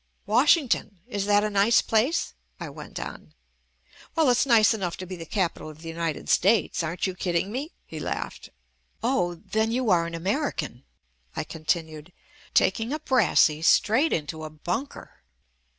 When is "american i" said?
10.15-11.43